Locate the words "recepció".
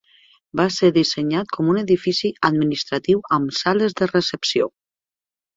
4.15-4.73